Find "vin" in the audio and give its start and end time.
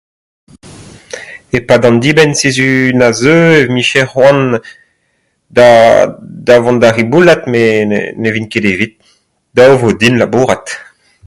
8.35-8.49